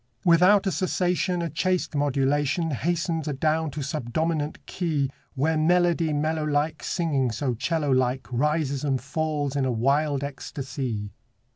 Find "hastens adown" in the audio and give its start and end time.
2.71-3.69